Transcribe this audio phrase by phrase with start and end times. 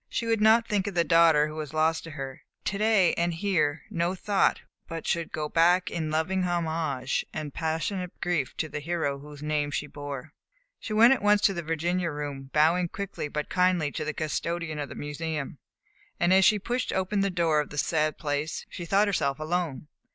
[0.09, 3.35] She would not think of the daughter who was lost to her; to day and
[3.35, 8.79] here no thought but should go back in loving homage and passionate grief to the
[8.79, 10.33] hero whose name she bore.
[10.79, 14.79] She went at once to the Virginia Room, bowing quickly but kindly to the custodian
[14.79, 15.59] of the Museum,
[16.19, 19.87] and as she pushed open the door of the sad place, she thought herself alone.